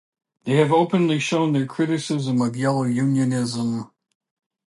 [0.45, 3.91] They have openly shown their criticism of yellow unionism.